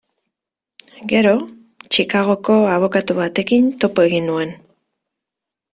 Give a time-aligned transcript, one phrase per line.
[1.11, 1.33] Gero,
[1.93, 4.61] Chicagoko abokatu batekin topo egin nuen.